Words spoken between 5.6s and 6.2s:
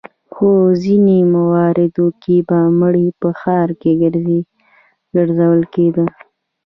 کېده.